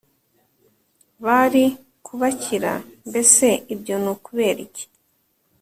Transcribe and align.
bari 1.25 1.63
kubakira 2.05 2.73
mbese 3.07 3.47
ibyo 3.73 3.95
ni 4.03 4.09
ukubera 4.15 4.59
iki? 4.67 4.85